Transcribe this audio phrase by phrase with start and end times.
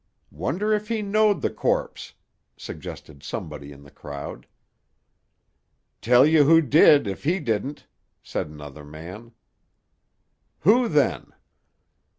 [0.31, 2.13] "Wonder if he knowed the corpse?"
[2.57, 4.47] suggested somebody in the crowd.
[6.01, 7.85] "Tell you who did, if he didn't,"
[8.23, 9.33] said another man.
[10.61, 11.33] "Who, then?"